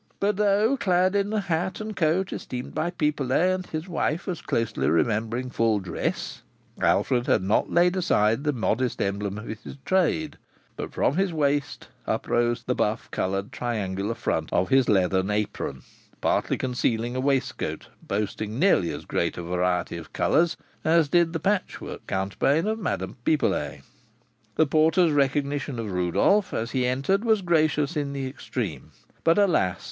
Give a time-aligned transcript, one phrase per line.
[0.19, 4.41] But, though clad in a hat and coat esteemed by Pipelet and his wife as
[4.41, 6.41] closely resembling full dress,
[6.81, 10.39] Alfred had not laid aside the modest emblem of his trade,
[10.75, 15.83] but from his waist uprose the buff coloured triangular front of his leathern apron,
[16.19, 21.39] partly concealing a waistcoat boasting nearly as great a variety of colours as did the
[21.39, 23.83] patchwork counterpane of Madame Pipelet.
[24.55, 28.93] The porter's recognition of Rodolph as he entered was gracious in the extreme;
[29.23, 29.79] but, alas!